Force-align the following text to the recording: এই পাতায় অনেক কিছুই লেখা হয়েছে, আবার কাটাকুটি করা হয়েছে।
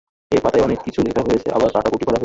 এই 0.31 0.39
পাতায় 0.43 0.63
অনেক 0.63 0.79
কিছুই 0.85 1.03
লেখা 1.03 1.21
হয়েছে, 1.21 1.47
আবার 1.51 1.69
কাটাকুটি 1.75 2.05
করা 2.05 2.11
হয়েছে। 2.11 2.19